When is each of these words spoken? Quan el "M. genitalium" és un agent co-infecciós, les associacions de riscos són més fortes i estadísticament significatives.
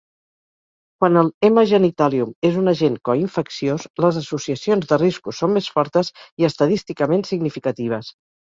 Quan 1.01 1.19
el 1.19 1.27
"M. 1.49 1.65
genitalium" 1.71 2.31
és 2.49 2.57
un 2.61 2.71
agent 2.71 2.95
co-infecciós, 3.11 3.87
les 4.07 4.19
associacions 4.23 4.89
de 4.95 5.01
riscos 5.05 5.45
són 5.45 5.55
més 5.61 5.71
fortes 5.79 6.13
i 6.25 6.51
estadísticament 6.53 7.31
significatives. 7.33 8.15